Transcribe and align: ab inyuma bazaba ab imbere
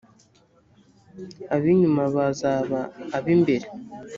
ab 1.55 1.63
inyuma 1.73 2.03
bazaba 2.15 2.79
ab 3.17 3.25
imbere 3.35 3.67